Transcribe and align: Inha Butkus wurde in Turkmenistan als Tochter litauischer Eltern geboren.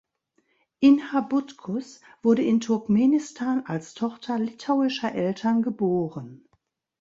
Inha 0.79 1.19
Butkus 1.21 2.01
wurde 2.23 2.41
in 2.41 2.59
Turkmenistan 2.59 3.67
als 3.67 3.93
Tochter 3.93 4.39
litauischer 4.39 5.13
Eltern 5.13 5.61
geboren. 5.61 6.49